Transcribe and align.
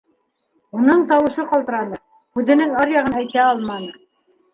—Уның 0.77 1.01
тауышы 1.11 1.43
ҡалтыраны, 1.51 1.99
һүҙенең 2.39 2.73
аръяғын 2.85 3.19
әйтә 3.21 3.43
алманы. 3.51 3.93